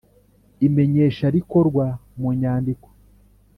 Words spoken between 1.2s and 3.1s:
rikorwa mu nyandiko